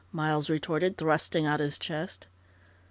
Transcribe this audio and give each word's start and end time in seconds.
Miles 0.11 0.49
retorted, 0.49 0.97
thrusting 0.97 1.45
out 1.45 1.59
his 1.59 1.77
chest. 1.77 2.25